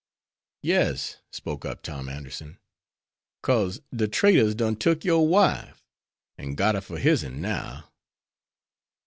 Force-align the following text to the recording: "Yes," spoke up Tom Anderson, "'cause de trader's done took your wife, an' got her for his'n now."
"Yes," 0.63 1.17
spoke 1.31 1.63
up 1.63 1.83
Tom 1.83 2.09
Anderson, 2.09 2.57
"'cause 3.43 3.81
de 3.95 4.07
trader's 4.07 4.55
done 4.55 4.75
took 4.77 5.05
your 5.05 5.27
wife, 5.27 5.83
an' 6.39 6.55
got 6.55 6.73
her 6.73 6.81
for 6.81 6.97
his'n 6.97 7.39
now." 7.39 7.91